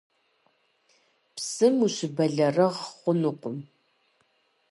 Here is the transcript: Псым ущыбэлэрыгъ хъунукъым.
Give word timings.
Псым 1.35 1.75
ущыбэлэрыгъ 1.85 2.79
хъунукъым. 2.97 3.57